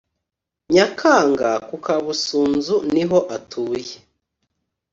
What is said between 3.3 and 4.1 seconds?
atuye